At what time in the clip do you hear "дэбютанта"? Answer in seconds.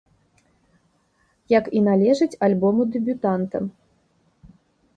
2.95-3.57